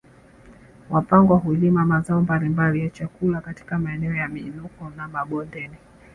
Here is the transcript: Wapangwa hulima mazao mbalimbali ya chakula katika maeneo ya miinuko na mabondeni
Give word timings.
Wapangwa 0.89 1.37
hulima 1.37 1.85
mazao 1.85 2.21
mbalimbali 2.21 2.79
ya 2.81 2.89
chakula 2.89 3.41
katika 3.41 3.79
maeneo 3.79 4.13
ya 4.15 4.27
miinuko 4.27 4.89
na 4.89 5.07
mabondeni 5.07 5.75